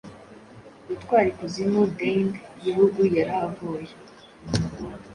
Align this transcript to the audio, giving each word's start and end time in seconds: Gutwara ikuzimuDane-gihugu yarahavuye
Gutwara 0.87 1.25
ikuzimuDane-gihugu 1.33 2.99
yarahavuye 3.15 3.91